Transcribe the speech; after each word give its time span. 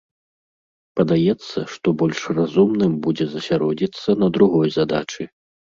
Падаецца, 0.99 1.57
што 1.75 1.87
больш 2.03 2.19
разумным 2.39 2.99
будзе 3.05 3.25
засяродзіцца 3.35 4.21
на 4.25 4.35
другой 4.41 4.67
задачы. 4.81 5.23